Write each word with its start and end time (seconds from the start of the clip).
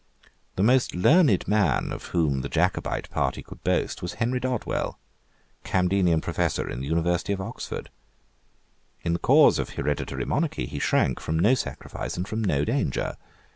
The 0.55 0.63
most 0.63 0.95
learned 0.95 1.47
man 1.47 1.91
of 1.91 2.05
whom 2.05 2.41
the 2.41 2.49
Jacobite 2.49 3.07
party 3.11 3.43
could 3.43 3.63
boast 3.63 4.01
was 4.01 4.13
Henry 4.15 4.39
Dodwell, 4.39 4.97
Camdenian 5.63 6.21
Professor 6.23 6.67
in 6.67 6.79
the 6.79 6.87
University 6.87 7.33
of 7.33 7.39
Oxford. 7.39 7.91
In 9.03 9.13
the 9.13 9.19
cause 9.19 9.59
of 9.59 9.69
hereditary 9.75 10.25
monarchy 10.25 10.65
he 10.65 10.79
shrank 10.79 11.19
from 11.19 11.37
no 11.37 11.53
sacrifice 11.53 12.17
and 12.17 12.27
from 12.27 12.41
no 12.43 12.65
danger. 12.65 13.15